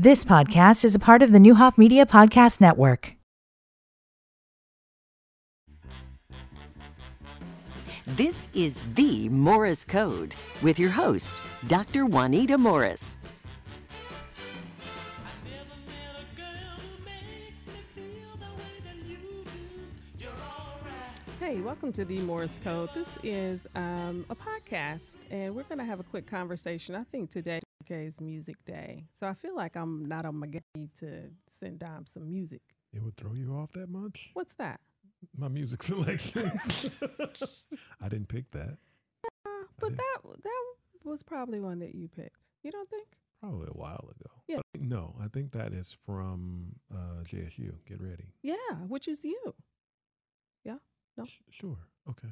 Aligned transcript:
This 0.00 0.24
podcast 0.24 0.84
is 0.84 0.94
a 0.94 1.00
part 1.00 1.24
of 1.24 1.32
the 1.32 1.40
Neuhoff 1.40 1.76
Media 1.76 2.06
Podcast 2.06 2.60
Network. 2.60 3.16
This 8.06 8.48
is 8.54 8.80
the 8.94 9.28
Morris 9.28 9.84
Code 9.84 10.36
with 10.62 10.78
your 10.78 10.90
host, 10.90 11.42
Dr. 11.66 12.06
Juanita 12.06 12.56
Morris. 12.56 13.16
Hey, 21.48 21.62
welcome 21.62 21.92
to 21.92 22.04
the 22.04 22.18
Morris 22.18 22.60
Code. 22.62 22.90
This 22.94 23.16
is 23.22 23.66
um, 23.74 24.26
a 24.28 24.36
podcast, 24.36 25.16
and 25.30 25.54
we're 25.54 25.62
going 25.62 25.78
to 25.78 25.84
have 25.86 25.98
a 25.98 26.02
quick 26.02 26.26
conversation. 26.26 26.94
I 26.94 27.04
think 27.04 27.30
today 27.30 27.62
is 27.88 28.20
Music 28.20 28.56
Day, 28.66 29.06
so 29.18 29.26
I 29.26 29.32
feel 29.32 29.56
like 29.56 29.74
I'm 29.74 30.04
not 30.04 30.26
on 30.26 30.36
my 30.36 30.46
game 30.46 30.90
to 31.00 31.30
send 31.58 31.78
Dom 31.78 32.04
some 32.04 32.28
music. 32.28 32.60
It 32.92 33.02
would 33.02 33.16
throw 33.16 33.32
you 33.32 33.54
off 33.54 33.72
that 33.72 33.88
much? 33.88 34.28
What's 34.34 34.52
that? 34.56 34.80
My 35.38 35.48
music 35.48 35.82
selections. 35.84 37.02
I 38.02 38.10
didn't 38.10 38.28
pick 38.28 38.50
that. 38.50 38.76
Uh, 39.46 39.64
but 39.80 39.96
that 39.96 40.18
that 40.42 40.62
was 41.02 41.22
probably 41.22 41.60
one 41.60 41.78
that 41.78 41.94
you 41.94 42.08
picked. 42.08 42.44
You 42.62 42.72
don't 42.72 42.90
think? 42.90 43.08
Probably 43.40 43.68
a 43.68 43.78
while 43.78 44.06
ago. 44.20 44.30
Yeah. 44.48 44.58
But 44.72 44.82
no, 44.82 45.14
I 45.18 45.28
think 45.28 45.52
that 45.52 45.72
is 45.72 45.96
from 46.04 46.74
uh, 46.94 47.22
JSU. 47.24 47.72
Get 47.88 48.02
ready. 48.02 48.34
Yeah, 48.42 48.74
which 48.86 49.08
is 49.08 49.24
you. 49.24 49.54
No. 51.18 51.24
Sh- 51.26 51.40
sure. 51.50 51.76
Okay. 52.08 52.28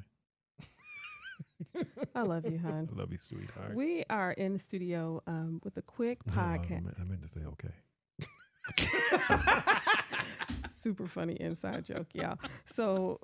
I 2.15 2.21
love 2.23 2.45
you, 2.45 2.57
hon. 2.57 2.89
I 2.95 2.99
love 2.99 3.11
you, 3.11 3.17
sweetheart. 3.19 3.75
We 3.75 4.03
are 4.09 4.31
in 4.31 4.53
the 4.53 4.59
studio 4.59 5.21
um, 5.27 5.59
with 5.63 5.77
a 5.77 5.81
quick 5.81 6.25
No, 6.25 6.33
I 6.33 6.57
podcast. 6.57 6.83
meant, 6.83 6.95
I 6.99 7.03
meant 7.03 7.21
to 7.23 7.27
say 7.27 7.41
okay. 7.45 7.73
Super 10.69 11.07
funny 11.07 11.33
inside 11.39 11.85
joke, 11.85 12.07
y'all. 12.13 12.37
So, 12.65 13.19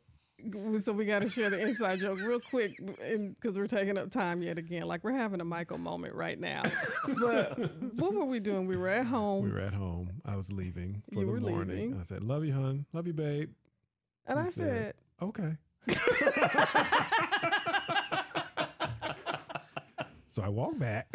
so 0.84 0.92
we 0.92 1.06
got 1.06 1.22
to 1.22 1.30
share 1.30 1.50
the 1.50 1.60
inside 1.60 2.00
joke 2.00 2.20
real 2.20 2.40
quick 2.40 2.74
because 3.40 3.58
we're 3.58 3.68
taking 3.68 3.98
up 3.98 4.12
time 4.12 4.42
yet 4.42 4.58
again. 4.58 4.84
Like 4.84 5.04
we're 5.04 5.18
having 5.18 5.42
a 5.42 5.46
Michael 5.46 5.78
moment 5.78 6.16
right 6.16 6.40
now. 6.40 6.64
But 7.08 7.58
what 7.96 8.14
were 8.14 8.26
we 8.26 8.40
doing? 8.40 8.68
We 8.68 8.78
were 8.78 8.90
at 8.90 9.06
home, 9.06 9.44
We 9.46 9.52
were 9.52 9.60
at 9.60 9.74
home. 9.74 10.22
I 10.26 10.36
was 10.36 10.52
leaving 10.52 11.04
for 11.14 11.22
You 11.22 11.36
the 11.36 11.42
morning. 11.42 11.76
leaving. 11.78 12.00
I 12.00 12.04
said, 12.06 12.24
"Love 12.24 12.46
you, 12.46 12.54
hun. 12.54 12.86
Love 12.94 13.08
you, 13.08 13.14
babe." 13.14 13.52
and 14.26 14.40
I 14.40 14.46
said, 14.46 14.54
said- 14.54 14.94
Okay. 15.24 15.56
so 20.34 20.42
I 20.42 20.50
walked 20.50 20.80
back. 20.80 21.08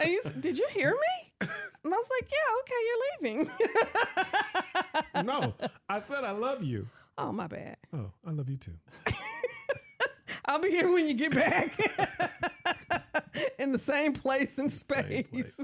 and 0.00 0.10
you, 0.10 0.22
"Did 0.40 0.58
you 0.58 0.66
hear 0.72 0.92
me?" 0.92 1.48
And 1.84 1.92
I 1.92 1.96
was 1.96 2.08
like, 2.20 2.30
"Yeah, 2.30 2.46
okay, 2.60 2.80
you're 2.86 3.02
leaving." 3.34 3.50
no, 5.26 5.54
I 5.88 5.98
said 6.00 6.22
I 6.24 6.30
love 6.32 6.62
you. 6.62 6.88
oh, 7.18 7.32
my 7.32 7.46
bad. 7.48 7.76
Oh, 7.92 8.12
I 8.26 8.30
love 8.30 8.48
you 8.48 8.56
too. 8.56 8.74
I'll 10.44 10.58
be 10.60 10.70
here 10.70 10.92
when 10.92 11.06
you 11.08 11.14
get 11.14 11.34
back. 11.34 11.70
in 13.58 13.72
the 13.72 13.78
same 13.78 14.12
place 14.12 14.54
Same 14.54 14.68
space. 14.70 15.28
place. 15.28 15.60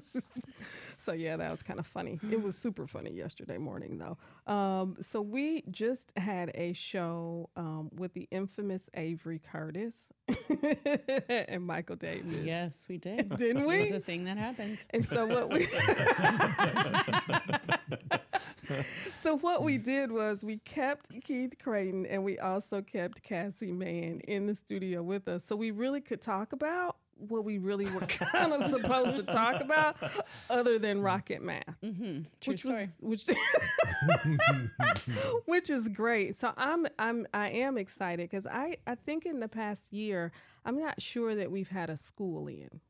So 1.09 1.15
yeah, 1.15 1.39
that 1.39 1.51
was 1.51 1.63
kind 1.63 1.81
of 1.81 1.87
funny. 1.87 2.21
It 2.31 2.43
was 2.43 2.55
super 2.59 2.87
funny 2.87 3.13
yesterday 3.13 3.57
morning 3.57 3.97
though. 3.97 4.19
Um, 4.53 4.99
so 5.01 5.23
we 5.23 5.63
just 5.71 6.13
had 6.19 6.51
a 6.55 6.75
show 6.75 7.49
um, 7.57 7.89
with 7.95 8.13
the 8.13 8.29
infamous 8.31 8.91
Avery 8.93 9.41
Curtis 9.51 10.11
and 11.31 11.65
Michael 11.65 11.97
Davis. 11.97 12.45
Yes, 12.45 12.75
we 12.91 12.99
did. 12.99 13.27
Didn't 13.39 13.63
It 13.63 13.67
we? 13.67 13.83
was 13.85 13.93
a 13.93 14.01
thing 14.01 14.25
that 14.25 14.37
happened. 14.37 14.77
And 14.91 15.09
so 15.09 15.27
what 15.27 15.51
we 15.51 15.67
So 19.23 19.35
what 19.39 19.63
we 19.63 19.79
did 19.79 20.13
was 20.13 20.43
we 20.43 20.59
kept 20.59 21.09
Keith 21.25 21.55
Creighton 21.63 22.05
and 22.05 22.23
we 22.23 22.39
also 22.39 22.83
kept 22.83 23.23
Cassie 23.23 23.73
Mann 23.73 24.21
in 24.29 24.47
the 24.47 24.55
studio 24.55 25.03
with 25.03 25.27
us. 25.27 25.47
So 25.47 25.57
we 25.57 25.71
really 25.71 26.03
could 26.03 26.21
talk 26.21 26.53
about 26.53 26.97
what 27.19 27.45
we 27.45 27.59
really 27.59 27.87
were 27.87 28.01
kind 28.09 28.53
of 28.53 28.71
supposed 28.71 29.17
to 29.17 29.23
talk 29.25 29.61
about 29.61 29.97
other 30.49 30.79
than 30.79 31.03
rocket 31.03 31.43
math. 31.43 31.65
Mm-hmm. 31.85 32.21
True 32.41 32.53
which 32.53 32.61
story. 32.61 32.89
was 33.01 33.27
which 33.27 33.37
which 35.47 35.71
is 35.71 35.89
great. 35.89 36.37
So 36.37 36.53
I'm 36.57 36.87
I'm 36.99 37.27
I 37.35 37.51
am 37.51 37.79
excited 37.79 38.29
because 38.31 38.47
I 38.47 38.77
I 38.87 38.95
think 38.95 39.27
in 39.27 39.41
the 39.41 39.49
past 39.49 39.93
year 39.93 40.33
I'm 40.65 40.79
not 40.79 41.01
sure 41.01 41.35
that 41.35 41.51
we've 41.51 41.69
had 41.71 41.91
a 41.91 41.97
school 41.97 42.47
in. 42.49 42.81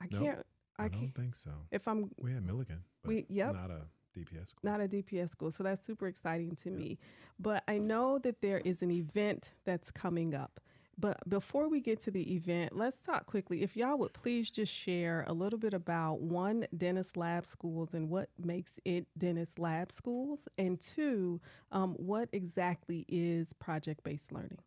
I 0.00 0.06
Nope, 0.10 0.22
can't. 0.22 0.46
I, 0.78 0.84
I, 0.84 0.88
don't 0.88 1.00
can't. 1.00 1.14
think 1.14 1.36
so. 1.36 1.50
If 1.70 1.86
I'm 1.86 2.10
We 2.18 2.32
had 2.32 2.46
Millikin, 2.46 2.78
We- 3.04 3.26
yep. 3.28 3.54
not 3.54 3.70
a 3.70 3.82
DPS 4.18 4.48
school. 4.48 4.60
not 4.70 4.80
a 4.80 4.88
DPS 4.88 5.30
school, 5.30 5.50
so 5.52 5.62
that's 5.62 5.84
super 5.84 6.06
exciting 6.06 6.56
to 6.56 6.70
me. 6.70 6.98
But 7.38 7.62
I 7.68 7.78
know 7.78 8.18
that 8.18 8.40
there 8.40 8.58
is 8.58 8.82
an 8.82 8.90
event 8.90 9.54
that's 9.64 9.90
coming 9.90 10.34
up. 10.34 10.60
But 11.00 11.26
before 11.28 11.68
we 11.68 11.80
get 11.80 12.00
to 12.00 12.10
the 12.10 12.34
event, 12.34 12.76
let's 12.76 13.00
talk 13.00 13.24
quickly. 13.24 13.62
If 13.62 13.76
y'all 13.76 13.96
would 13.98 14.12
please 14.12 14.50
just 14.50 14.72
share 14.72 15.24
a 15.26 15.32
little 15.32 15.58
bit 15.58 15.72
about 15.72 16.20
one, 16.20 16.66
Dennis 16.76 17.16
Lab 17.16 17.46
Schools 17.46 17.94
and 17.94 18.10
what 18.10 18.28
makes 18.38 18.78
it 18.84 19.06
Dennis 19.16 19.58
Lab 19.58 19.92
Schools, 19.92 20.46
and 20.58 20.80
two, 20.80 21.40
um, 21.72 21.94
what 21.94 22.28
exactly 22.32 23.06
is 23.08 23.54
project 23.54 24.04
based 24.04 24.30
learning? 24.30 24.58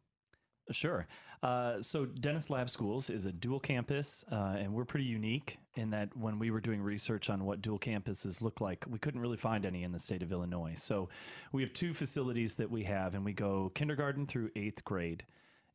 Sure. 0.71 1.07
Uh, 1.43 1.81
so 1.81 2.05
Dennis 2.05 2.49
Lab 2.49 2.69
Schools 2.69 3.09
is 3.09 3.25
a 3.25 3.31
dual 3.31 3.59
campus, 3.59 4.23
uh, 4.31 4.55
and 4.57 4.73
we're 4.73 4.85
pretty 4.85 5.05
unique 5.05 5.57
in 5.75 5.89
that 5.89 6.15
when 6.15 6.39
we 6.39 6.51
were 6.51 6.61
doing 6.61 6.81
research 6.81 7.29
on 7.29 7.43
what 7.43 7.61
dual 7.61 7.77
campuses 7.77 8.41
look 8.41 8.61
like, 8.61 8.85
we 8.89 8.97
couldn't 8.97 9.19
really 9.19 9.37
find 9.37 9.65
any 9.65 9.83
in 9.83 9.91
the 9.91 9.99
state 9.99 10.23
of 10.23 10.31
Illinois. 10.31 10.73
So 10.75 11.09
we 11.51 11.61
have 11.63 11.73
two 11.73 11.93
facilities 11.93 12.55
that 12.55 12.71
we 12.71 12.83
have, 12.83 13.13
and 13.13 13.25
we 13.25 13.33
go 13.33 13.71
kindergarten 13.75 14.25
through 14.25 14.51
eighth 14.55 14.85
grade, 14.85 15.25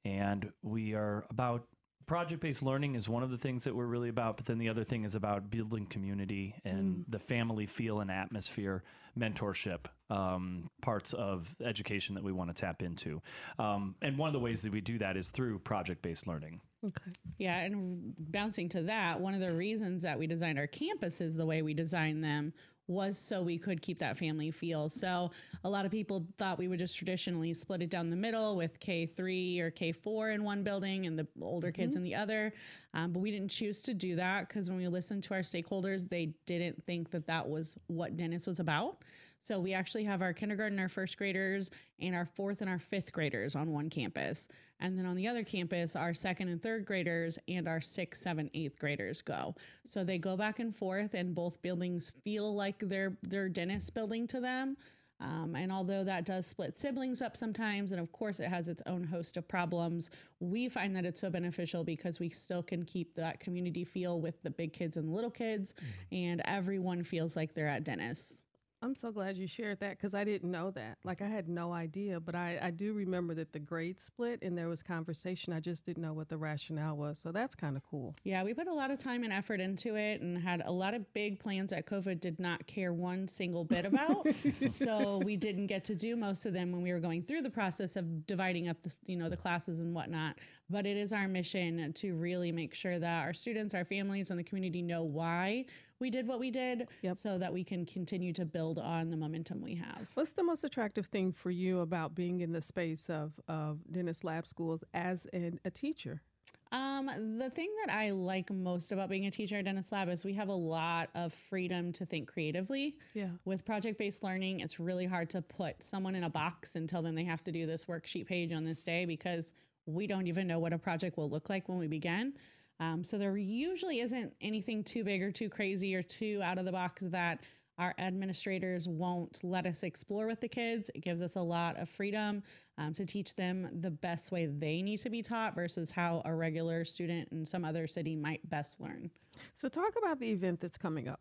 and 0.04 0.52
we 0.62 0.94
are 0.94 1.24
about 1.30 1.66
project 2.08 2.40
based 2.40 2.62
learning 2.62 2.94
is 2.96 3.08
one 3.08 3.22
of 3.22 3.30
the 3.30 3.36
things 3.36 3.64
that 3.64 3.76
we're 3.76 3.86
really 3.86 4.08
about, 4.08 4.36
but 4.36 4.46
then 4.46 4.58
the 4.58 4.68
other 4.68 4.82
thing 4.82 5.04
is 5.04 5.14
about 5.14 5.50
building 5.50 5.86
community 5.86 6.54
and 6.64 7.04
the 7.06 7.18
family 7.18 7.66
feel 7.66 8.00
and 8.00 8.10
atmosphere, 8.10 8.82
mentorship 9.16 9.80
um, 10.10 10.70
parts 10.80 11.12
of 11.12 11.54
education 11.62 12.14
that 12.14 12.24
we 12.24 12.32
want 12.32 12.54
to 12.54 12.58
tap 12.58 12.82
into. 12.82 13.20
Um, 13.58 13.94
and 14.02 14.16
one 14.18 14.28
of 14.28 14.32
the 14.32 14.40
ways 14.40 14.62
that 14.62 14.72
we 14.72 14.80
do 14.80 14.98
that 14.98 15.16
is 15.16 15.30
through 15.30 15.60
project 15.60 16.02
based 16.02 16.26
learning. 16.26 16.62
Okay. 16.84 17.12
Yeah, 17.38 17.58
and 17.58 18.14
bouncing 18.18 18.68
to 18.70 18.82
that, 18.82 19.20
one 19.20 19.34
of 19.34 19.40
the 19.40 19.52
reasons 19.52 20.02
that 20.02 20.18
we 20.18 20.26
designed 20.26 20.58
our 20.58 20.68
campuses 20.68 21.36
the 21.36 21.46
way 21.46 21.62
we 21.62 21.74
designed 21.74 22.24
them 22.24 22.52
was 22.88 23.18
so 23.18 23.42
we 23.42 23.58
could 23.58 23.82
keep 23.82 23.98
that 24.00 24.18
family 24.18 24.50
feel. 24.50 24.88
So 24.88 25.30
a 25.62 25.68
lot 25.68 25.84
of 25.84 25.90
people 25.90 26.26
thought 26.38 26.58
we 26.58 26.68
would 26.68 26.78
just 26.78 26.96
traditionally 26.96 27.54
split 27.54 27.82
it 27.82 27.90
down 27.90 28.10
the 28.10 28.16
middle 28.16 28.56
with 28.56 28.80
K3 28.80 29.60
or 29.60 29.70
K4 29.70 30.34
in 30.34 30.42
one 30.42 30.62
building 30.62 31.06
and 31.06 31.18
the 31.18 31.26
older 31.40 31.70
kids 31.70 31.94
in 31.94 32.02
the 32.02 32.14
other. 32.14 32.52
Um, 32.94 33.12
but 33.12 33.20
we 33.20 33.30
didn't 33.30 33.50
choose 33.50 33.82
to 33.82 33.94
do 33.94 34.16
that 34.16 34.48
because 34.48 34.68
when 34.68 34.78
we 34.78 34.88
listened 34.88 35.22
to 35.24 35.34
our 35.34 35.40
stakeholders, 35.40 36.08
they 36.08 36.32
didn't 36.46 36.82
think 36.86 37.10
that 37.10 37.26
that 37.26 37.46
was 37.48 37.76
what 37.86 38.16
Dennis 38.16 38.46
was 38.46 38.58
about. 38.58 39.04
So 39.42 39.60
we 39.60 39.72
actually 39.72 40.04
have 40.04 40.20
our 40.20 40.32
kindergarten, 40.32 40.78
our 40.78 40.88
first 40.88 41.16
graders, 41.16 41.70
and 42.00 42.14
our 42.14 42.26
fourth 42.26 42.60
and 42.60 42.68
our 42.68 42.78
fifth 42.78 43.12
graders 43.12 43.54
on 43.54 43.72
one 43.72 43.88
campus. 43.88 44.48
And 44.80 44.98
then 44.98 45.06
on 45.06 45.16
the 45.16 45.26
other 45.26 45.42
campus, 45.42 45.96
our 45.96 46.14
second 46.14 46.48
and 46.48 46.62
third 46.62 46.84
graders 46.84 47.38
and 47.48 47.66
our 47.66 47.80
sixth, 47.80 48.22
seventh, 48.22 48.50
eighth 48.54 48.78
graders 48.78 49.20
go. 49.20 49.54
So 49.86 50.04
they 50.04 50.18
go 50.18 50.36
back 50.36 50.58
and 50.60 50.74
forth, 50.76 51.14
and 51.14 51.34
both 51.34 51.60
buildings 51.62 52.12
feel 52.22 52.54
like 52.54 52.76
they're 52.80 53.16
they're 53.22 53.48
Dennis 53.48 53.90
building 53.90 54.26
to 54.28 54.40
them. 54.40 54.76
Um, 55.20 55.56
and 55.56 55.72
although 55.72 56.04
that 56.04 56.26
does 56.26 56.46
split 56.46 56.78
siblings 56.78 57.22
up 57.22 57.36
sometimes, 57.36 57.90
and 57.90 58.00
of 58.00 58.12
course 58.12 58.38
it 58.38 58.48
has 58.48 58.68
its 58.68 58.82
own 58.86 59.02
host 59.02 59.36
of 59.36 59.48
problems, 59.48 60.10
we 60.38 60.68
find 60.68 60.94
that 60.94 61.04
it's 61.04 61.20
so 61.20 61.28
beneficial 61.28 61.82
because 61.82 62.20
we 62.20 62.30
still 62.30 62.62
can 62.62 62.84
keep 62.84 63.16
that 63.16 63.40
community 63.40 63.84
feel 63.84 64.20
with 64.20 64.40
the 64.44 64.50
big 64.50 64.72
kids 64.72 64.96
and 64.96 65.08
the 65.08 65.12
little 65.12 65.30
kids, 65.30 65.74
and 66.12 66.40
everyone 66.44 67.02
feels 67.02 67.34
like 67.34 67.52
they're 67.52 67.66
at 67.66 67.82
Dennis. 67.82 68.34
I'm 68.80 68.94
so 68.94 69.10
glad 69.10 69.36
you 69.36 69.48
shared 69.48 69.80
that 69.80 69.98
because 69.98 70.14
I 70.14 70.22
didn't 70.22 70.50
know 70.50 70.70
that. 70.70 70.98
Like 71.02 71.20
I 71.20 71.26
had 71.26 71.48
no 71.48 71.72
idea, 71.72 72.20
but 72.20 72.36
I, 72.36 72.58
I 72.62 72.70
do 72.70 72.92
remember 72.92 73.34
that 73.34 73.52
the 73.52 73.58
grade 73.58 73.98
split 73.98 74.38
and 74.42 74.56
there 74.56 74.68
was 74.68 74.84
conversation. 74.84 75.52
I 75.52 75.58
just 75.58 75.84
didn't 75.84 76.02
know 76.02 76.12
what 76.12 76.28
the 76.28 76.36
rationale 76.36 76.96
was. 76.96 77.18
So 77.20 77.32
that's 77.32 77.56
kind 77.56 77.76
of 77.76 77.82
cool. 77.90 78.14
Yeah, 78.22 78.44
we 78.44 78.54
put 78.54 78.68
a 78.68 78.72
lot 78.72 78.92
of 78.92 78.98
time 78.98 79.24
and 79.24 79.32
effort 79.32 79.60
into 79.60 79.96
it 79.96 80.20
and 80.20 80.38
had 80.38 80.62
a 80.64 80.70
lot 80.70 80.94
of 80.94 81.12
big 81.12 81.40
plans 81.40 81.70
that 81.70 81.86
COVID 81.86 82.20
did 82.20 82.38
not 82.38 82.66
care 82.68 82.92
one 82.92 83.26
single 83.26 83.64
bit 83.64 83.84
about. 83.84 84.28
so 84.70 85.18
we 85.24 85.36
didn't 85.36 85.66
get 85.66 85.84
to 85.86 85.96
do 85.96 86.14
most 86.14 86.46
of 86.46 86.52
them 86.52 86.70
when 86.70 86.82
we 86.82 86.92
were 86.92 87.00
going 87.00 87.22
through 87.22 87.42
the 87.42 87.50
process 87.50 87.96
of 87.96 88.26
dividing 88.26 88.68
up 88.68 88.76
the 88.82 88.94
you 89.06 89.16
know 89.16 89.28
the 89.28 89.36
classes 89.36 89.80
and 89.80 89.92
whatnot. 89.92 90.36
But 90.70 90.86
it 90.86 90.96
is 90.96 91.12
our 91.12 91.26
mission 91.26 91.92
to 91.94 92.14
really 92.14 92.52
make 92.52 92.74
sure 92.74 92.98
that 92.98 93.24
our 93.24 93.32
students, 93.32 93.74
our 93.74 93.86
families, 93.86 94.30
and 94.30 94.38
the 94.38 94.44
community 94.44 94.82
know 94.82 95.02
why 95.02 95.64
we 96.00 96.10
did 96.10 96.26
what 96.26 96.38
we 96.38 96.50
did 96.50 96.88
Yep. 97.02 97.18
so 97.18 97.38
that 97.38 97.52
we 97.52 97.64
can 97.64 97.84
continue 97.84 98.32
to 98.34 98.44
build 98.44 98.78
on 98.78 99.10
the 99.10 99.16
momentum 99.16 99.60
we 99.60 99.74
have. 99.76 100.06
What's 100.14 100.32
the 100.32 100.44
most 100.44 100.64
attractive 100.64 101.06
thing 101.06 101.32
for 101.32 101.50
you 101.50 101.80
about 101.80 102.14
being 102.14 102.40
in 102.40 102.52
the 102.52 102.62
space 102.62 103.08
of, 103.10 103.32
of 103.48 103.78
Dennis 103.90 104.24
Lab 104.24 104.46
Schools 104.46 104.84
as 104.94 105.26
an, 105.32 105.58
a 105.64 105.70
teacher? 105.70 106.22
Um, 106.70 107.38
the 107.38 107.48
thing 107.48 107.70
that 107.86 107.92
I 107.94 108.10
like 108.10 108.50
most 108.52 108.92
about 108.92 109.08
being 109.08 109.24
a 109.26 109.30
teacher 109.30 109.56
at 109.56 109.64
Dennis 109.64 109.90
Lab 109.90 110.10
is 110.10 110.22
we 110.22 110.34
have 110.34 110.48
a 110.48 110.52
lot 110.54 111.08
of 111.14 111.32
freedom 111.48 111.92
to 111.94 112.04
think 112.04 112.28
creatively. 112.28 112.96
Yeah. 113.14 113.30
With 113.46 113.64
project 113.64 113.98
based 113.98 114.22
learning, 114.22 114.60
it's 114.60 114.78
really 114.78 115.06
hard 115.06 115.30
to 115.30 115.40
put 115.40 115.82
someone 115.82 116.14
in 116.14 116.24
a 116.24 116.30
box 116.30 116.74
and 116.74 116.86
tell 116.86 117.00
them 117.00 117.14
they 117.14 117.24
have 117.24 117.42
to 117.44 117.52
do 117.52 117.66
this 117.66 117.86
worksheet 117.86 118.26
page 118.26 118.52
on 118.52 118.64
this 118.64 118.82
day 118.82 119.06
because 119.06 119.52
we 119.86 120.06
don't 120.06 120.26
even 120.26 120.46
know 120.46 120.58
what 120.58 120.74
a 120.74 120.78
project 120.78 121.16
will 121.16 121.30
look 121.30 121.48
like 121.48 121.70
when 121.70 121.78
we 121.78 121.86
begin. 121.86 122.34
Um, 122.80 123.02
so 123.02 123.18
there 123.18 123.36
usually 123.36 124.00
isn't 124.00 124.32
anything 124.40 124.84
too 124.84 125.04
big 125.04 125.22
or 125.22 125.32
too 125.32 125.48
crazy 125.48 125.94
or 125.94 126.02
too 126.02 126.40
out 126.42 126.58
of 126.58 126.64
the 126.64 126.72
box 126.72 127.02
that 127.06 127.40
our 127.78 127.94
administrators 127.98 128.88
won't 128.88 129.38
let 129.42 129.64
us 129.64 129.82
explore 129.82 130.26
with 130.26 130.40
the 130.40 130.48
kids. 130.48 130.90
It 130.94 131.00
gives 131.00 131.22
us 131.22 131.36
a 131.36 131.40
lot 131.40 131.76
of 131.76 131.88
freedom 131.88 132.42
um, 132.76 132.92
to 132.94 133.04
teach 133.04 133.36
them 133.36 133.68
the 133.80 133.90
best 133.90 134.32
way 134.32 134.46
they 134.46 134.82
need 134.82 134.98
to 134.98 135.10
be 135.10 135.22
taught 135.22 135.54
versus 135.54 135.90
how 135.90 136.22
a 136.24 136.34
regular 136.34 136.84
student 136.84 137.28
in 137.30 137.46
some 137.46 137.64
other 137.64 137.86
city 137.86 138.16
might 138.16 138.48
best 138.50 138.80
learn. 138.80 139.10
So 139.54 139.68
talk 139.68 139.92
about 139.96 140.18
the 140.18 140.30
event 140.30 140.60
that's 140.60 140.78
coming 140.78 141.08
up. 141.08 141.20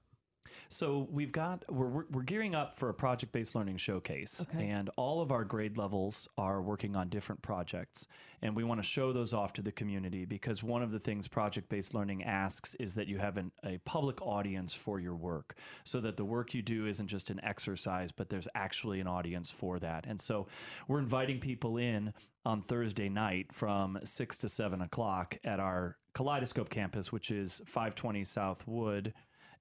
So 0.70 1.08
we've 1.12 1.32
got 1.32 1.64
we're 1.72 2.06
we're, 2.12 2.24
gearing 2.24 2.56
up 2.56 2.78
for 2.78 2.90
a 2.90 2.94
project-based 2.94 3.56
learning 3.56 3.78
showcase, 3.78 4.46
Okay. 4.50 4.68
and 4.68 4.90
all 4.98 5.22
of 5.22 5.32
our 5.32 5.44
grade 5.44 5.78
levels 5.78 6.28
are 6.38 6.62
working 6.62 6.96
on 6.96 7.10
different 7.10 7.42
projects, 7.42 8.08
and 8.42 8.56
we 8.56 8.64
want 8.64 8.80
to 8.80 8.84
show 8.84 9.14
those 9.14 9.34
off 9.34 9.54
to 9.54 9.62
the 9.62 9.72
community 9.72 10.26
because 10.26 10.64
one 10.64 10.84
of 10.84 10.92
the 10.92 11.00
things 11.00 11.28
project-based 11.28 11.94
learning 11.94 12.24
asks 12.24 12.76
is 12.76 12.96
that 12.96 13.08
you 13.08 13.18
have 13.18 13.38
an, 13.38 13.52
a 13.64 13.78
public 13.80 14.22
audience 14.22 14.74
for 14.74 15.00
your 15.00 15.16
work, 15.16 15.56
so 15.84 16.00
that 16.02 16.18
the 16.18 16.26
work 16.26 16.54
you 16.54 16.62
do 16.62 16.86
isn't 16.86 17.08
just 17.08 17.30
an 17.30 17.40
exercise, 17.44 18.12
but 18.12 18.30
there's 18.30 18.48
actually 18.56 19.00
an 19.00 19.08
audience 19.08 19.50
for 19.52 19.80
that. 19.80 20.06
And 20.06 20.20
so 20.20 20.48
we're 20.88 21.00
inviting 21.00 21.40
people 21.40 21.78
in 21.78 22.14
on 22.46 22.62
Thursday 22.62 23.10
night 23.10 23.52
from 23.52 24.00
six 24.04 24.38
to 24.40 24.50
seven 24.50 24.82
o'clock 24.82 25.38
at 25.44 25.60
our 25.60 25.98
Kaleidoscope 26.14 26.70
campus, 26.70 27.12
which 27.12 27.30
is 27.30 27.62
520 27.66 28.24
South 28.24 28.66
Wood. 28.68 29.14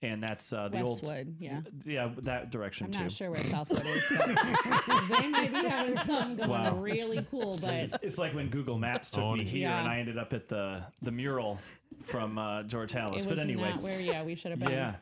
And 0.02 0.22
that's 0.22 0.52
uh, 0.52 0.68
the 0.68 0.82
old 0.82 1.00
Westwood, 1.02 1.36
yeah. 1.40 1.60
yeah, 1.86 2.10
that 2.22 2.50
direction 2.50 2.90
too. 2.90 2.98
I'm 2.98 2.98
too. 2.98 3.02
not 3.04 3.12
sure 3.12 3.30
where 3.30 3.44
Southwood 3.44 3.86
is, 3.86 4.02
but 4.10 4.26
they 4.28 5.26
might 5.28 5.50
be 5.50 5.68
having 5.68 5.96
something 5.98 6.36
going 6.36 6.50
Wow. 6.50 6.76
really 6.76 7.26
cool. 7.30 7.56
But 7.60 7.74
It's, 7.74 7.96
it's 8.02 8.18
like 8.18 8.34
when 8.34 8.48
Google 8.48 8.78
Maps 8.78 9.10
took 9.10 9.24
On 9.24 9.38
me 9.38 9.44
here 9.44 9.62
Yeah. 9.62 9.80
and 9.80 9.88
I 9.88 9.98
ended 9.98 10.18
up 10.18 10.32
at 10.34 10.48
the 10.48 10.84
the 11.02 11.10
mural 11.10 11.58
from 12.02 12.38
uh, 12.38 12.62
George 12.64 12.94
it 12.94 12.98
Hallis. 12.98 13.14
was 13.14 13.26
But 13.26 13.38
anyway, 13.38 13.70
not 13.70 13.82
where 13.82 14.00
yeah 14.00 14.22
we 14.22 14.34
should 14.34 14.52
have 14.52 14.60
been. 14.60 14.70
yeah. 14.70 14.94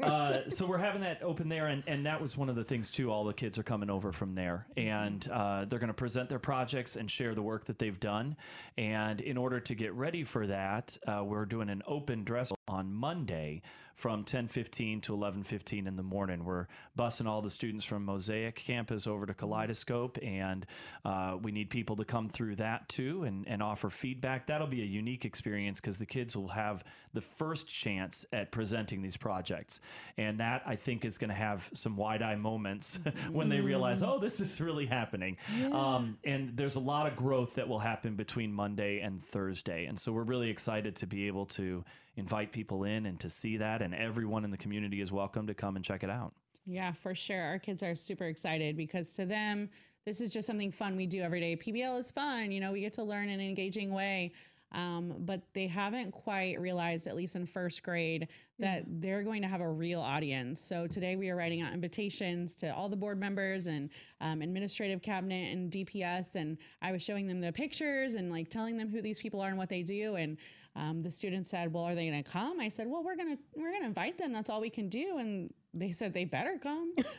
uh, 0.00 0.48
so 0.48 0.66
we're 0.66 0.78
having 0.78 1.02
that 1.02 1.22
open 1.22 1.48
there, 1.48 1.66
and, 1.66 1.82
and 1.86 2.06
that 2.06 2.20
was 2.20 2.36
one 2.36 2.48
of 2.48 2.56
the 2.56 2.64
things 2.64 2.90
too. 2.90 3.10
All 3.10 3.24
the 3.24 3.32
kids 3.34 3.58
are 3.58 3.62
coming 3.62 3.90
over 3.90 4.12
from 4.12 4.34
there, 4.34 4.66
and 4.76 5.26
uh, 5.30 5.64
they're 5.66 5.78
going 5.78 5.88
to 5.88 5.94
present 5.94 6.28
their 6.28 6.38
projects 6.38 6.96
and 6.96 7.10
share 7.10 7.34
the 7.34 7.42
work 7.42 7.66
that 7.66 7.78
they've 7.78 7.98
done. 8.00 8.36
And 8.76 9.20
in 9.20 9.36
order 9.36 9.60
to 9.60 9.74
get 9.74 9.92
ready 9.94 10.24
for 10.24 10.46
that, 10.46 10.96
uh, 11.06 11.22
we're 11.24 11.44
doing 11.46 11.68
an 11.70 11.82
open 11.86 12.24
dress 12.24 12.52
on 12.68 12.92
Monday 12.92 13.62
from 13.94 14.24
10:15 14.24 15.00
to 15.02 15.12
11:15 15.14 15.86
in 15.86 15.94
the 15.96 16.02
morning. 16.02 16.44
We're 16.44 16.66
busing 16.98 17.26
all 17.26 17.42
the 17.42 17.50
students 17.50 17.84
from 17.84 18.04
Mosaic 18.04 18.56
campus 18.56 19.06
over 19.06 19.24
to 19.26 19.34
Kaleidoscope, 19.34 20.18
and 20.22 20.66
uh, 21.04 21.36
we 21.40 21.52
need 21.52 21.70
people 21.70 21.94
to 21.96 22.04
come 22.04 22.28
through 22.28 22.56
that 22.56 22.88
too 22.88 23.22
and, 23.22 23.46
and 23.46 23.62
offer 23.62 23.90
feedback. 23.90 24.46
That'll 24.48 24.66
be 24.66 24.82
a 24.82 24.86
unique 24.86 25.24
experience 25.24 25.80
because 25.80 25.98
the 25.98 26.06
kids 26.06 26.33
will 26.36 26.48
have 26.48 26.84
the 27.12 27.20
first 27.20 27.68
chance 27.68 28.26
at 28.32 28.50
presenting 28.50 29.02
these 29.02 29.16
projects, 29.16 29.80
and 30.16 30.40
that 30.40 30.62
I 30.66 30.76
think 30.76 31.04
is 31.04 31.18
going 31.18 31.30
to 31.30 31.36
have 31.36 31.68
some 31.72 31.96
wide-eye 31.96 32.36
moments 32.36 32.98
when 33.32 33.48
they 33.48 33.60
realize, 33.60 34.02
oh, 34.02 34.18
this 34.18 34.40
is 34.40 34.60
really 34.60 34.86
happening. 34.86 35.36
Um, 35.72 36.18
and 36.24 36.56
there's 36.56 36.76
a 36.76 36.80
lot 36.80 37.06
of 37.06 37.16
growth 37.16 37.54
that 37.54 37.68
will 37.68 37.78
happen 37.78 38.16
between 38.16 38.52
Monday 38.52 39.00
and 39.00 39.22
Thursday, 39.22 39.86
and 39.86 39.98
so 39.98 40.12
we're 40.12 40.22
really 40.22 40.50
excited 40.50 40.96
to 40.96 41.06
be 41.06 41.26
able 41.26 41.46
to 41.46 41.84
invite 42.16 42.52
people 42.52 42.84
in 42.84 43.06
and 43.06 43.18
to 43.20 43.28
see 43.28 43.56
that, 43.58 43.82
and 43.82 43.94
everyone 43.94 44.44
in 44.44 44.50
the 44.50 44.58
community 44.58 45.00
is 45.00 45.10
welcome 45.10 45.46
to 45.46 45.54
come 45.54 45.76
and 45.76 45.84
check 45.84 46.02
it 46.02 46.10
out. 46.10 46.32
Yeah, 46.66 46.92
for 46.92 47.14
sure. 47.14 47.42
Our 47.42 47.58
kids 47.58 47.82
are 47.82 47.94
super 47.94 48.24
excited 48.24 48.76
because 48.76 49.12
to 49.14 49.26
them, 49.26 49.68
this 50.04 50.20
is 50.20 50.32
just 50.32 50.46
something 50.46 50.70
fun 50.70 50.96
we 50.96 51.06
do 51.06 51.22
every 51.22 51.40
day. 51.40 51.56
PBL 51.56 51.98
is 51.98 52.10
fun. 52.10 52.52
You 52.52 52.60
know, 52.60 52.72
we 52.72 52.80
get 52.80 52.92
to 52.94 53.02
learn 53.02 53.28
in 53.28 53.40
an 53.40 53.46
engaging 53.46 53.92
way. 53.92 54.32
Um, 54.74 55.14
but 55.20 55.40
they 55.54 55.68
haven't 55.68 56.10
quite 56.10 56.60
realized, 56.60 57.06
at 57.06 57.14
least 57.14 57.36
in 57.36 57.46
first 57.46 57.82
grade, 57.82 58.28
that 58.58 58.82
they're 58.86 59.22
going 59.22 59.40
to 59.42 59.48
have 59.48 59.60
a 59.60 59.70
real 59.70 60.00
audience. 60.00 60.60
So 60.60 60.86
today 60.88 61.14
we 61.14 61.30
are 61.30 61.36
writing 61.36 61.62
out 61.62 61.72
invitations 61.72 62.54
to 62.56 62.74
all 62.74 62.88
the 62.88 62.96
board 62.96 63.18
members 63.18 63.68
and 63.68 63.88
um, 64.20 64.42
administrative 64.42 65.00
cabinet 65.00 65.52
and 65.52 65.70
DPS. 65.70 66.34
And 66.34 66.58
I 66.82 66.90
was 66.90 67.02
showing 67.02 67.28
them 67.28 67.40
the 67.40 67.52
pictures 67.52 68.16
and 68.16 68.30
like 68.30 68.50
telling 68.50 68.76
them 68.76 68.90
who 68.90 69.00
these 69.00 69.20
people 69.20 69.40
are 69.40 69.48
and 69.48 69.58
what 69.58 69.68
they 69.68 69.82
do. 69.82 70.16
And 70.16 70.36
um, 70.76 71.02
the 71.02 71.10
students 71.10 71.50
said, 71.50 71.72
"Well, 71.72 71.84
are 71.84 71.94
they 71.94 72.08
going 72.08 72.22
to 72.22 72.28
come?" 72.28 72.58
I 72.58 72.68
said, 72.68 72.88
"Well, 72.88 73.04
we're 73.04 73.16
gonna 73.16 73.38
we're 73.54 73.72
gonna 73.72 73.86
invite 73.86 74.18
them. 74.18 74.32
That's 74.32 74.50
all 74.50 74.60
we 74.60 74.70
can 74.70 74.88
do." 74.88 75.18
And 75.18 75.54
they 75.74 75.92
said 75.92 76.14
they 76.14 76.24
better 76.24 76.58
come. 76.62 76.92
I 76.98 77.02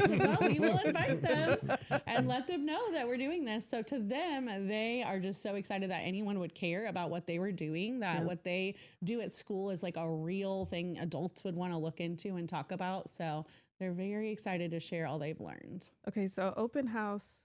said, 0.00 0.18
"Well, 0.18 0.38
we 0.40 0.58
will 0.58 0.78
invite 0.78 1.22
them 1.22 1.58
and 2.06 2.26
let 2.26 2.46
them 2.46 2.64
know 2.64 2.90
that 2.92 3.06
we're 3.06 3.16
doing 3.16 3.44
this." 3.44 3.64
So 3.70 3.82
to 3.82 3.98
them, 3.98 4.46
they 4.66 5.02
are 5.06 5.20
just 5.20 5.42
so 5.42 5.54
excited 5.54 5.90
that 5.90 6.00
anyone 6.00 6.38
would 6.38 6.54
care 6.54 6.86
about 6.86 7.10
what 7.10 7.26
they 7.26 7.38
were 7.38 7.52
doing. 7.52 8.00
That 8.00 8.24
what 8.24 8.42
they 8.42 8.74
do 9.04 9.20
at 9.20 9.36
school 9.36 9.70
is 9.70 9.82
like 9.82 9.96
a 9.96 10.10
real 10.10 10.66
thing 10.66 10.98
adults 10.98 11.44
would 11.44 11.54
want 11.54 11.72
to 11.72 11.78
look 11.78 12.00
into 12.00 12.36
and 12.36 12.48
talk 12.48 12.72
about. 12.72 13.10
So 13.16 13.46
they're 13.78 13.92
very 13.92 14.30
excited 14.30 14.70
to 14.70 14.80
share 14.80 15.06
all 15.06 15.18
they've 15.18 15.40
learned. 15.40 15.88
Okay, 16.08 16.26
so 16.26 16.54
open 16.56 16.86
house 16.86 17.40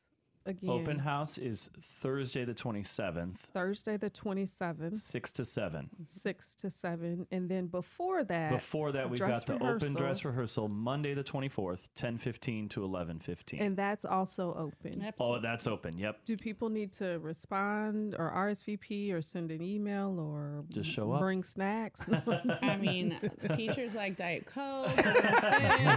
again. 0.46 0.70
Open 0.70 1.00
house 1.00 1.38
is 1.38 1.70
Thursday 1.82 2.46
the 2.46 2.54
27th, 2.54 3.38
Thursday 3.38 3.98
the 3.98 4.10
27th, 4.10 4.96
6 4.98 5.32
to 5.34 5.46
7. 5.46 5.90
6 6.06 6.56
to 6.56 6.70
7. 6.70 7.28
And 7.32 7.50
then 7.50 7.68
before 7.68 8.24
that, 8.26 8.52
Before 8.52 8.92
that, 8.92 9.10
we've 9.10 9.18
dress 9.20 9.40
got 9.40 9.46
the 9.48 9.54
rehearsal. 9.66 9.88
open 9.90 9.94
dress 10.02 10.26
rehearsal 10.26 10.68
Monday 10.68 11.14
the 11.14 11.24
24th, 11.24 11.88
10:15 11.96 12.70
to 12.70 12.82
11:15. 12.82 13.60
and 13.62 13.78
that's 13.78 14.06
also 14.06 14.54
open. 14.56 15.12
oh, 15.20 15.40
that's 15.40 15.68
open. 15.68 15.98
Yep. 15.98 16.26
Do 16.26 16.36
people 16.38 16.70
need 16.70 16.92
to 16.94 17.20
respond 17.20 18.16
or 18.18 18.32
RSVP 18.32 19.12
or 19.14 19.22
send 19.22 19.52
an 19.52 19.62
email 19.62 20.20
or 20.20 20.64
Just 20.70 20.90
show 20.90 21.12
up. 21.12 21.20
bring 21.22 21.44
snacks? 21.44 22.10
I 22.62 22.78
mean, 22.78 23.18
teachers 23.56 23.96
like 23.96 24.18
Diet 24.18 24.46
Coke. 24.46 24.90
I 24.98 25.94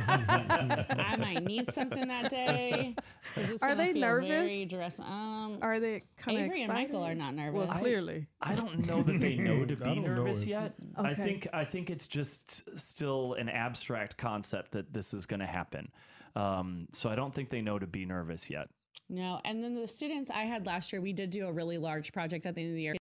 might 1.19 1.45
need 1.45 1.73
something 1.73 2.09
that 2.09 2.31
day. 2.31 2.95
'cause 3.35 3.51
it's 3.51 3.63
Are 3.63 3.71
gonna 3.71 3.85
they 3.85 3.93
feel 3.93 4.01
nervous? 4.03 4.29
Very 4.47 4.65
dress- 4.67 4.99
um, 5.01 5.59
are 5.63 5.81
they 5.81 6.03
kind 6.17 6.39
of 6.39 6.45
Avery 6.45 6.63
excited? 6.63 6.71
and 6.71 6.93
Michael 6.93 7.03
are 7.05 7.15
not 7.15 7.35
nervous. 7.35 7.69
Well, 7.69 7.79
clearly. 7.79 8.27
I 8.41 8.55
don't 8.55 8.87
know 8.87 9.03
that 9.03 9.21
they 9.21 9.37
know 9.37 9.65
to 9.65 9.77
be 9.91 9.99
nervous 10.01 10.43
if- 10.43 10.49
yet. 10.49 10.75
I 10.97 11.15
think 11.15 11.49
I 11.53 11.65
think 11.65 11.91
it's 11.91 12.07
just 12.07 12.79
still 12.79 13.35
an 13.35 13.49
abstract 13.49 14.17
concept 14.17 14.73
that 14.73 14.93
this 14.93 15.13
is 15.15 15.27
going 15.27 15.41
to 15.41 15.47
happen. 15.47 15.91
Um, 16.37 16.89
so 16.93 17.11
I 17.11 17.15
don't 17.17 17.35
think 17.35 17.51
they 17.51 17.63
know 17.63 17.79
to 17.79 17.87
be 17.87 18.05
nervous 18.05 18.49
yet. 18.51 18.69
No, 19.09 19.41
and 19.45 19.65
then 19.65 19.75
the 19.75 19.87
students 19.89 20.31
I 20.31 20.43
had 20.43 20.67
last 20.67 20.93
year, 20.93 21.01
we 21.01 21.13
did 21.13 21.31
do 21.31 21.47
a 21.47 21.53
really 21.53 21.79
large 21.79 22.13
project 22.13 22.45
at 22.47 22.55
the 22.55 22.61
end 22.63 22.71
of 22.71 22.77
the 22.77 22.83
year. 22.83 22.95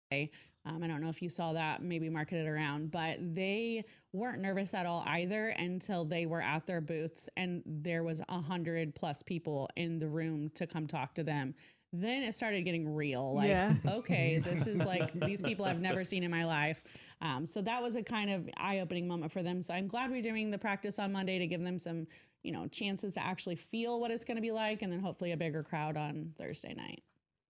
Um, 0.65 0.81
I 0.81 0.87
don't 0.87 1.01
know 1.01 1.09
if 1.09 1.21
you 1.21 1.29
saw 1.29 1.53
that, 1.53 1.83
maybe 1.83 2.09
market 2.09 2.37
it 2.37 2.47
around, 2.47 2.89
but 2.91 3.17
they 3.35 3.85
weren't 4.13 4.41
nervous 4.41 4.73
at 4.73 4.85
all 4.85 5.03
either 5.07 5.49
until 5.49 6.05
they 6.05 6.25
were 6.25 6.41
at 6.41 6.65
their 6.65 6.81
booths 6.81 7.29
and 7.37 7.61
there 7.65 8.03
was 8.03 8.21
a 8.29 8.41
hundred 8.41 8.95
plus 8.95 9.21
people 9.21 9.69
in 9.75 9.99
the 9.99 10.07
room 10.07 10.49
to 10.55 10.65
come 10.65 10.87
talk 10.87 11.13
to 11.15 11.23
them. 11.23 11.53
Then 11.93 12.23
it 12.23 12.33
started 12.33 12.63
getting 12.65 12.93
real. 12.93 13.35
Like, 13.35 13.49
Yeah. 13.49 13.75
okay, 13.87 14.39
this 14.39 14.65
is 14.65 14.79
like 14.79 15.13
these 15.25 15.41
people 15.41 15.65
I've 15.65 15.79
never 15.79 16.03
seen 16.03 16.23
in 16.23 16.31
my 16.31 16.45
life. 16.45 16.83
Um, 17.21 17.45
so 17.45 17.61
that 17.61 17.81
was 17.81 17.95
a 17.95 18.03
kind 18.03 18.29
of 18.31 18.49
eye-opening 18.57 19.07
moment 19.07 19.31
for 19.31 19.43
them. 19.43 19.61
So 19.61 19.73
I'm 19.73 19.87
glad 19.87 20.09
we're 20.09 20.21
doing 20.21 20.49
the 20.49 20.57
practice 20.57 20.99
on 20.99 21.11
Monday 21.11 21.37
to 21.39 21.47
give 21.47 21.61
them 21.61 21.79
some, 21.79 22.07
you 22.43 22.51
know, 22.51 22.67
chances 22.67 23.13
to 23.13 23.23
actually 23.23 23.55
feel 23.55 24.01
what 24.01 24.11
it's 24.11 24.25
going 24.25 24.35
to 24.35 24.41
be 24.41 24.51
like, 24.51 24.81
and 24.81 24.91
then 24.91 24.99
hopefully 24.99 25.31
a 25.31 25.37
bigger 25.37 25.63
crowd 25.63 25.95
on 25.95 26.33
Thursday 26.37 26.73
night. 26.73 27.03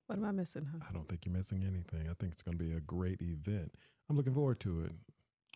What 0.07 0.17
am 0.17 0.25
I 0.25 0.31
missing? 0.31 0.67
Huh? 0.71 0.85
I 0.87 0.93
don't 0.93 1.07
think 1.07 1.25
you're 1.25 1.33
missing 1.33 1.63
anything. 1.63 2.07
I 2.09 2.13
think 2.13 2.33
it's 2.33 2.43
going 2.43 2.57
to 2.57 2.63
be 2.63 2.73
a 2.73 2.79
great 2.79 3.21
event. 3.21 3.73
I'm 4.09 4.15
looking 4.15 4.33
forward 4.33 4.59
to 4.61 4.81
it. 4.81 4.91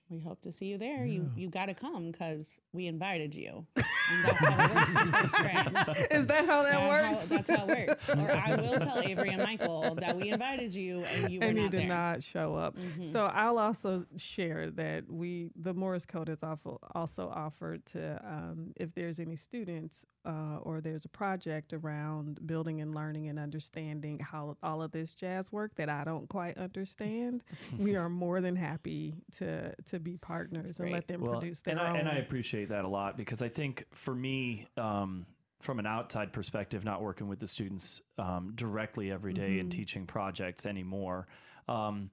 We 0.09 0.19
hope 0.19 0.41
to 0.41 0.51
see 0.51 0.65
you 0.65 0.77
there. 0.79 1.05
You 1.05 1.29
Yeah. 1.35 1.41
you 1.43 1.49
got 1.49 1.67
to 1.67 1.73
come 1.75 2.11
because 2.11 2.47
we 2.73 2.87
invited 2.87 3.35
you, 3.35 3.65
and 3.75 4.25
that's 4.25 4.39
how 4.39 4.65
it 4.65 4.75
works 4.75 4.95
in 4.95 5.11
first 5.11 5.35
grade. 5.35 6.07
Is 6.11 6.25
that 6.25 6.45
how 6.47 6.63
that 6.63 6.71
That's 6.71 6.73
how- 6.73 6.89
works? 6.89 7.25
that's 7.25 7.49
how 7.49 7.67
it 7.67 7.87
works. 7.87 8.09
Or 8.09 8.31
I 8.31 8.55
will 8.61 8.79
tell 8.79 8.99
Avery 9.01 9.29
and 9.29 9.43
Michael 9.43 9.95
that 9.95 10.15
we 10.17 10.29
invited 10.29 10.73
you 10.73 11.01
and 11.03 11.31
you 11.31 11.39
were 11.39 11.45
and 11.45 11.55
not 11.57 11.63
you 11.63 11.69
did 11.69 11.81
there. 11.81 11.87
not 11.87 12.23
show 12.23 12.55
up. 12.55 12.75
Mhm. 12.75 13.11
So 13.11 13.25
I'll 13.25 13.59
also 13.59 14.05
share 14.17 14.71
that 14.71 15.11
we, 15.11 15.51
the 15.55 15.73
Morris 15.75 16.05
Code 16.07 16.27
has 16.27 16.41
also, 16.43 16.79
also 16.95 17.29
offered 17.29 17.85
to, 17.87 18.19
um, 18.25 18.73
if 18.77 18.93
there's 18.95 19.19
any 19.19 19.35
students 19.35 20.05
uh, 20.25 20.57
or 20.63 20.81
there's 20.81 21.05
a 21.05 21.09
project 21.09 21.71
around 21.73 22.45
building 22.45 22.81
and 22.81 22.93
learning 22.93 23.27
and 23.29 23.39
understanding 23.39 24.19
how 24.19 24.57
all 24.61 24.81
of 24.81 24.91
this 24.91 25.15
jazz 25.15 25.51
work 25.51 25.73
that 25.75 25.87
I 25.89 26.03
don't 26.03 26.27
quite 26.27 26.57
understand, 26.57 27.43
we 27.77 27.95
are 27.95 28.09
more 28.09 28.41
than 28.41 28.55
happy 28.55 29.15
to 29.37 29.73
to 29.85 29.98
be 29.99 30.17
partners 30.17 30.79
and 30.79 30.91
let 30.91 31.07
them 31.07 31.21
produce 31.21 31.61
their 31.61 31.73
and 31.77 31.81
own. 31.81 31.95
I, 31.95 31.99
and 31.99 32.09
I 32.09 32.15
appreciate 32.15 32.69
that 32.69 32.85
a 32.85 32.87
lot 32.87 33.17
because 33.17 33.41
I 33.41 33.49
think 33.49 33.85
for 33.91 34.15
me, 34.15 34.67
um, 34.77 35.25
from 35.59 35.79
an 35.79 35.85
outside 35.85 36.31
perspective, 36.31 36.85
not 36.85 37.01
working 37.01 37.27
with 37.27 37.39
the 37.39 37.47
students 37.47 38.01
um, 38.17 38.53
directly 38.55 39.11
every 39.11 39.33
day 39.33 39.59
and 39.59 39.69
Mhm. 39.69 39.73
teaching 39.75 40.05
projects 40.07 40.65
anymore, 40.65 41.27
um, 41.67 42.11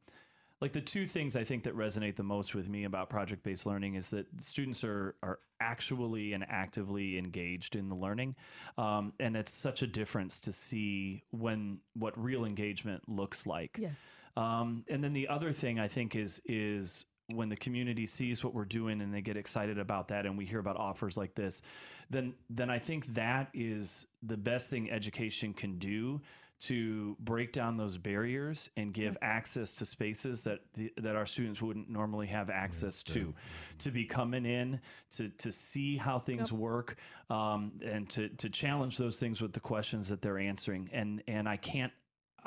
like 0.61 0.73
the 0.73 0.81
two 0.81 1.07
things 1.07 1.37
I 1.37 1.45
think 1.45 1.65
that 1.65 1.77
resonate 1.77 2.17
the 2.17 2.23
most 2.23 2.55
with 2.55 2.69
me 2.69 2.85
about 2.85 3.09
project 3.11 3.43
based 3.43 3.67
learning 3.67 3.95
is 3.95 4.09
that 4.11 4.27
students 4.41 4.83
are 4.85 5.15
are 5.23 5.39
actually 5.61 6.33
and 6.33 6.45
actively 6.49 7.19
engaged 7.19 7.77
in 7.77 7.89
the 7.89 7.95
learning, 7.95 8.35
um, 8.79 9.13
and 9.21 9.37
it's 9.37 9.53
such 9.53 9.83
a 9.83 9.87
difference 9.87 10.41
to 10.43 10.53
see 10.53 11.23
when 11.31 11.81
what 11.95 12.19
real 12.23 12.45
engagement 12.45 13.09
looks 13.09 13.47
like. 13.47 13.77
Yes. 13.81 13.97
Um, 14.37 14.85
and 14.89 15.03
then 15.05 15.13
the 15.15 15.29
other 15.29 15.53
thing 15.53 15.79
I 15.79 15.89
think 15.89 16.17
is 16.17 16.41
is 16.47 17.05
when 17.35 17.49
the 17.49 17.57
community 17.57 18.07
sees 18.07 18.45
what 18.45 18.55
we're 18.55 18.65
doing 18.65 19.01
and 19.01 19.13
they 19.13 19.21
get 19.21 19.37
excited 19.37 19.79
about 19.79 20.09
that 20.09 20.27
and 20.27 20.39
we 20.39 20.45
hear 20.45 20.61
about 20.61 20.77
offers 20.77 21.17
like 21.17 21.35
this, 21.35 21.63
then 22.11 22.35
then 22.51 22.71
I 22.71 22.79
think 22.79 23.07
that 23.07 23.49
is 23.53 24.07
the 24.23 24.37
best 24.37 24.71
thing 24.71 24.91
education 24.91 25.53
can 25.53 25.79
do 25.79 26.21
to 26.59 27.17
break 27.21 27.53
down 27.53 27.77
those 27.77 27.99
barriers 27.99 28.71
and 28.79 28.95
give 28.95 29.17
access 29.21 29.75
to 29.77 29.85
spaces 29.85 30.45
that 30.45 30.61
the, 30.75 30.91
that 30.97 31.15
our 31.15 31.27
students 31.27 31.61
wouldn't 31.61 31.91
normally 31.91 32.29
have 32.29 32.49
access 32.49 33.03
to, 33.03 33.35
to 33.79 33.91
be 33.91 34.07
coming 34.07 34.47
in 34.47 34.81
to 35.11 35.29
to 35.31 35.53
see 35.53 35.97
how 35.97 36.19
things 36.19 36.53
work, 36.53 36.97
um, 37.29 37.73
and 37.85 38.09
to 38.09 38.29
to 38.31 38.49
challenge 38.49 38.97
those 38.97 39.19
things 39.19 39.43
with 39.43 39.53
the 39.53 39.61
questions 39.61 40.09
that 40.09 40.23
they're 40.23 40.39
answering. 40.39 40.89
And 40.93 41.23
and 41.29 41.49
I 41.49 41.57
can't. 41.57 41.93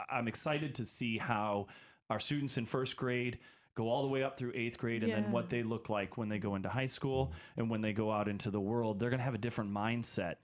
I'm 0.10 0.28
excited 0.30 0.76
to 0.76 0.86
see 0.86 1.18
how 1.18 1.68
our 2.10 2.20
students 2.20 2.58
in 2.58 2.66
first 2.66 2.96
grade 2.96 3.40
go 3.80 3.88
all 3.90 4.02
the 4.02 4.10
way 4.10 4.24
up 4.24 4.38
through 4.38 4.52
eighth 4.56 4.78
grade 4.78 5.04
and 5.04 5.10
Yeah. 5.10 5.22
then 5.22 5.32
what 5.32 5.50
they 5.50 5.64
look 5.64 5.90
like 5.90 6.18
when 6.18 6.28
they 6.28 6.38
go 6.40 6.56
into 6.56 6.68
high 6.68 6.86
school 6.98 7.32
and 7.56 7.70
when 7.70 7.80
they 7.82 7.94
go 7.94 8.12
out 8.12 8.28
into 8.28 8.52
the 8.52 8.60
world 8.60 9.00
they're 9.00 9.10
going 9.10 9.20
to 9.20 9.24
have 9.24 9.34
a 9.36 9.38
different 9.48 9.72
mindset 9.72 10.36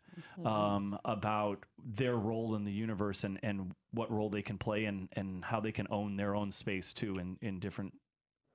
um, 0.46 0.98
about 1.04 1.66
their 1.84 2.16
role 2.16 2.56
in 2.56 2.64
the 2.64 2.72
universe 2.72 3.26
and, 3.26 3.38
and 3.44 3.74
what 3.92 4.10
role 4.10 4.30
they 4.30 4.42
can 4.42 4.58
play 4.58 4.86
and, 4.86 5.10
and 5.14 5.44
how 5.44 5.60
they 5.60 5.74
can 5.74 5.86
own 5.90 6.16
their 6.16 6.34
own 6.34 6.50
space 6.50 6.94
too 6.94 7.18
in, 7.20 7.38
in 7.42 7.60
different 7.60 7.94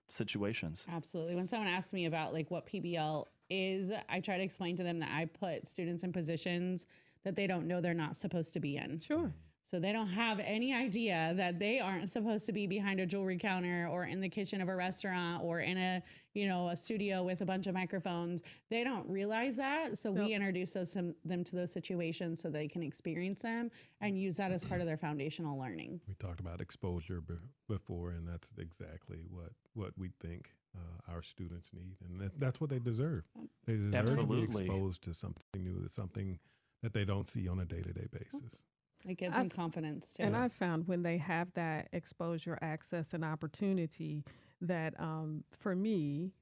situations 0.08 0.86
Absolutely. 0.90 1.34
When 1.36 1.46
someone 1.46 1.68
asks 1.68 1.92
me 1.92 2.06
about 2.06 2.32
like 2.32 2.50
what 2.50 2.66
PBL 2.66 3.26
is, 3.50 3.92
I 4.08 4.20
try 4.20 4.38
to 4.38 4.42
explain 4.42 4.76
to 4.76 4.82
them 4.82 4.98
that 5.00 5.10
I 5.12 5.26
put 5.26 5.66
students 5.68 6.02
in 6.04 6.12
positions 6.12 6.86
that 7.24 7.36
they 7.36 7.46
don't 7.46 7.66
know 7.68 7.80
they're 7.80 7.94
not 7.94 8.16
supposed 8.16 8.54
to 8.54 8.60
be 8.60 8.76
in. 8.76 8.98
Sure. 9.00 9.30
So 9.70 9.78
they 9.78 9.92
don't 9.92 10.08
have 10.08 10.40
any 10.40 10.74
idea 10.74 11.32
that 11.36 11.60
they 11.60 11.78
aren't 11.78 12.10
supposed 12.10 12.44
to 12.46 12.52
be 12.52 12.66
behind 12.66 12.98
a 12.98 13.06
jewelry 13.06 13.38
counter 13.38 13.88
or 13.88 14.04
in 14.04 14.20
the 14.20 14.28
kitchen 14.28 14.60
of 14.60 14.68
a 14.68 14.74
restaurant 14.74 15.44
or 15.44 15.60
in 15.60 15.78
a, 15.78 16.02
you 16.34 16.48
know, 16.48 16.70
a 16.70 16.76
studio 16.76 17.22
with 17.22 17.40
a 17.40 17.44
bunch 17.44 17.68
of 17.68 17.74
microphones. 17.74 18.42
They 18.68 18.82
don't 18.82 19.08
realize 19.08 19.56
that. 19.58 19.96
So 19.96 20.10
we 20.10 20.34
introduce 20.34 20.72
those, 20.72 20.90
some, 20.90 21.14
them 21.24 21.44
to 21.44 21.54
those 21.54 21.70
situations 21.70 22.42
so 22.42 22.50
they 22.50 22.66
can 22.66 22.82
experience 22.82 23.42
them 23.42 23.70
and 24.00 24.18
use 24.18 24.36
that 24.38 24.50
as 24.50 24.64
part 24.64 24.80
of 24.80 24.88
their 24.88 24.96
foundational 24.96 25.56
learning. 25.56 26.00
We 26.08 26.14
talked 26.14 26.40
about 26.40 26.60
exposure 26.60 27.20
be- 27.20 27.34
before, 27.68 28.10
and 28.10 28.26
that's 28.26 28.50
exactly 28.58 29.18
what 29.30 29.52
what 29.74 29.92
we 29.96 30.10
think 30.20 30.50
uh, 30.76 31.12
our 31.12 31.22
students 31.22 31.68
need, 31.72 31.94
and 32.04 32.20
that, 32.20 32.40
that's 32.40 32.60
what 32.60 32.70
they 32.70 32.80
deserve. 32.80 33.22
They 33.66 33.74
deserve 33.74 33.92
to 33.92 33.98
Absolutely. 33.98 34.64
be 34.64 34.66
exposed 34.66 35.02
to 35.04 35.14
something 35.14 35.62
new, 35.62 35.86
something 35.88 36.40
that 36.82 36.92
they 36.92 37.04
don't 37.04 37.28
see 37.28 37.46
on 37.46 37.60
a 37.60 37.64
day 37.64 37.82
to 37.82 37.92
day 37.92 38.08
basis. 38.10 38.64
It 39.06 39.16
gives 39.16 39.34
I've- 39.36 39.48
them 39.48 39.56
confidence 39.56 40.12
too. 40.12 40.22
And 40.22 40.36
I 40.36 40.48
found 40.48 40.86
when 40.88 41.02
they 41.02 41.18
have 41.18 41.52
that 41.54 41.88
exposure, 41.92 42.58
access, 42.60 43.14
and 43.14 43.24
opportunity, 43.24 44.24
that 44.60 44.98
um, 45.00 45.44
for 45.52 45.74
me, 45.74 46.32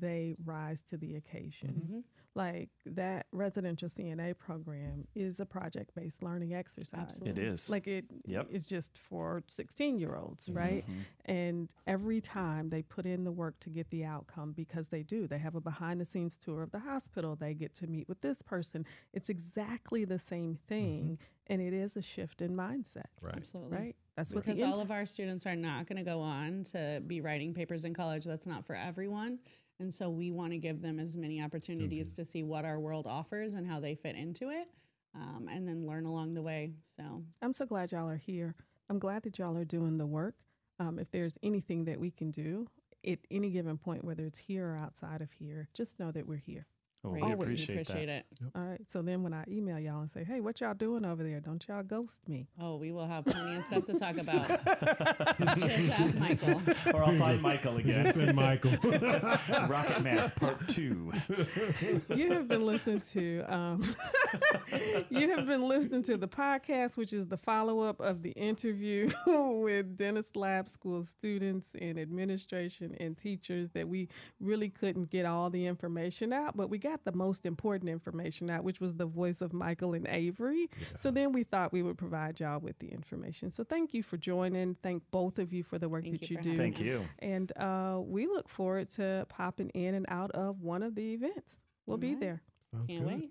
they 0.00 0.34
rise 0.44 0.82
to 0.84 0.96
the 0.96 1.16
occasion. 1.16 1.88
Mhm. 1.90 2.04
Like 2.34 2.68
that 2.84 3.26
residential 3.32 3.88
CNA 3.88 4.34
program 4.34 5.08
is 5.14 5.40
a 5.40 5.46
project 5.46 5.94
based 5.94 6.22
learning 6.22 6.52
exercise. 6.52 7.00
Absolutely. 7.00 7.30
it 7.30 7.48
is 7.48 7.70
Like 7.70 7.86
it 7.86 8.04
Yep. 8.26 8.48
it's 8.50 8.66
just 8.66 8.98
for 8.98 9.42
16 9.50 9.98
year 9.98 10.14
olds, 10.14 10.48
right? 10.50 10.86
Mhm. 10.86 11.04
And 11.24 11.74
every 11.86 12.20
time 12.20 12.68
they 12.68 12.82
put 12.82 13.06
in 13.06 13.24
the 13.24 13.32
work 13.32 13.58
to 13.60 13.70
get 13.70 13.88
the 13.88 14.04
outcome 14.04 14.52
because 14.52 14.88
they 14.88 15.02
do. 15.02 15.26
They 15.26 15.38
have 15.38 15.54
a 15.54 15.62
behind 15.62 15.98
the 15.98 16.04
scenes 16.04 16.36
tour 16.38 16.62
of 16.62 16.72
the 16.72 16.80
hospital. 16.80 17.36
They 17.36 17.54
get 17.54 17.72
to 17.76 17.86
meet 17.86 18.06
with 18.06 18.20
this 18.20 18.42
person. 18.42 18.84
It's 19.14 19.30
exactly 19.30 20.04
the 20.04 20.18
same 20.18 20.56
thing. 20.56 21.18
And 21.46 21.62
it 21.62 21.72
is 21.72 21.96
a 21.96 22.02
shift 22.02 22.42
in 22.42 22.54
mindset, 22.54 23.06
Right. 23.22 23.36
Absolutely. 23.36 23.76
right? 23.78 23.96
That's 24.16 24.34
what 24.34 24.44
because 24.44 24.58
the 24.58 24.66
all 24.66 24.80
of 24.80 24.90
our 24.90 25.06
students 25.06 25.46
are 25.46 25.54
not 25.56 25.86
going 25.86 25.96
to 25.98 26.02
go 26.02 26.20
on 26.20 26.64
to 26.64 27.02
be 27.06 27.20
writing 27.20 27.54
papers 27.54 27.84
in 27.84 27.94
college. 27.94 28.24
That's 28.24 28.46
not 28.46 28.64
for 28.66 28.74
everyone. 28.74 29.38
And 29.78 29.92
so 29.92 30.08
we 30.08 30.30
want 30.30 30.52
to 30.52 30.58
give 30.58 30.80
them 30.80 30.98
as 30.98 31.18
many 31.18 31.42
opportunities 31.42 32.12
to 32.14 32.24
see 32.24 32.42
what 32.42 32.64
our 32.64 32.80
world 32.80 33.06
offers 33.06 33.54
and 33.54 33.66
how 33.66 33.78
they 33.78 33.94
fit 33.94 34.16
into 34.16 34.48
it, 34.50 34.68
um, 35.14 35.48
and 35.52 35.68
then 35.68 35.86
learn 35.86 36.06
along 36.06 36.34
the 36.34 36.42
way. 36.42 36.72
So 36.96 37.22
I'm 37.42 37.52
so 37.52 37.66
glad 37.66 37.92
y'all 37.92 38.08
are 38.08 38.16
here. 38.16 38.54
I'm 38.88 38.98
glad 38.98 39.22
that 39.24 39.38
y'all 39.38 39.56
are 39.56 39.64
doing 39.64 39.98
the 39.98 40.06
work. 40.06 40.34
Um, 40.78 40.98
if 40.98 41.10
there's 41.10 41.38
anything 41.42 41.84
that 41.84 42.00
we 42.00 42.10
can 42.10 42.30
do 42.30 42.66
at 43.06 43.18
any 43.30 43.50
given 43.50 43.76
point, 43.78 44.04
whether 44.04 44.24
it's 44.24 44.38
here 44.38 44.66
or 44.68 44.76
outside 44.76 45.20
of 45.20 45.30
here, 45.32 45.68
just 45.74 45.98
know 45.98 46.10
that 46.10 46.26
we're 46.26 46.36
here. 46.36 46.66
Oh, 47.06 47.10
great. 47.10 47.22
we 47.24 47.30
Always 47.32 47.40
appreciate, 47.40 47.74
appreciate 47.82 48.06
that 48.06 48.24
it. 48.40 48.50
All 48.54 48.62
right. 48.62 48.80
So 48.88 49.02
then 49.02 49.22
when 49.22 49.32
I 49.32 49.44
email 49.48 49.78
y'all 49.78 50.00
and 50.00 50.10
say, 50.10 50.24
hey, 50.24 50.40
what 50.40 50.60
y'all 50.60 50.74
doing 50.74 51.04
over 51.04 51.22
there? 51.22 51.40
Don't 51.40 51.64
y'all 51.68 51.82
ghost 51.82 52.20
me. 52.28 52.48
Oh, 52.60 52.76
we 52.76 52.92
will 52.92 53.06
have 53.06 53.24
plenty 53.24 53.56
of 53.56 53.64
stuff 53.64 53.84
to 53.86 53.94
talk 53.94 54.16
about. 54.18 54.48
Just 55.58 55.90
ask 55.90 56.18
Michael. 56.18 56.60
or 56.92 57.04
I'll 57.04 57.16
find 57.16 57.40
Michael 57.42 57.78
Just 57.78 57.88
again 57.88 58.12
send 58.12 58.36
Michael. 58.36 58.72
Rocket 59.68 60.02
Math 60.02 60.38
Part 60.40 60.68
Two 60.68 61.12
you 62.14 62.32
have 62.32 62.48
been 62.48 62.64
listening 62.64 63.00
to 63.00 63.42
um, 63.48 63.82
you 65.10 65.30
have 65.30 65.46
been 65.46 65.62
listening 65.62 66.02
to 66.04 66.16
the 66.16 66.28
podcast, 66.28 66.96
which 66.96 67.12
is 67.12 67.26
the 67.26 67.36
follow 67.36 67.80
up 67.80 68.00
of 68.00 68.22
the 68.22 68.30
interview 68.32 69.10
with 69.26 69.96
Dennis 69.96 70.26
Lab 70.34 70.68
School 70.68 71.04
students 71.04 71.68
and 71.80 71.98
administration 71.98 72.96
and 73.00 73.16
teachers 73.16 73.70
that 73.72 73.88
we 73.88 74.08
really 74.40 74.68
couldn't 74.68 75.10
get 75.10 75.26
all 75.26 75.50
the 75.50 75.66
information 75.66 76.32
out, 76.32 76.56
but 76.56 76.68
we 76.70 76.78
got 76.78 77.04
the 77.04 77.12
most 77.12 77.46
important 77.46 77.90
information 77.90 78.50
out, 78.50 78.64
which 78.64 78.80
was 78.80 78.94
the 78.94 79.06
voice 79.06 79.40
of 79.40 79.52
Michael 79.52 79.94
and 79.94 80.06
Avery. 80.08 80.68
So 80.96 81.10
then 81.10 81.32
we 81.32 81.42
thought 81.44 81.72
we 81.72 81.82
would 81.82 81.98
provide 81.98 82.40
y'all 82.40 82.58
with 82.60 82.78
the 82.78 82.88
information. 82.88 83.50
So 83.50 83.64
thank 83.64 83.94
you 83.94 84.02
for 84.02 84.16
joining. 84.16 84.76
Thank 84.82 85.02
both 85.10 85.38
of 85.38 85.52
you 85.52 85.62
for 85.62 85.78
the 85.78 85.88
work 85.88 86.04
Thank 86.04 86.20
that 86.20 86.30
you 86.30 86.36
you, 86.36 86.42
do. 86.42 86.56
thank 86.56 86.80
you 86.80 87.06
And 87.20 87.52
uh, 87.56 88.00
we 88.02 88.26
look 88.26 88.48
forward 88.48 88.90
to 88.90 89.26
popping 89.28 89.70
in 89.70 89.94
and 89.94 90.06
out 90.08 90.30
of 90.32 90.62
one 90.62 90.82
of 90.82 90.94
the 90.94 91.14
events. 91.14 91.58
We'll 91.86 91.98
be 91.98 92.08
Alright. 92.08 92.20
there. 92.20 92.42
Sounds 92.72 92.86
Can't 92.88 93.04
good. 93.04 93.20
wait. 93.20 93.30